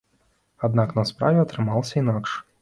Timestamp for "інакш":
2.03-2.35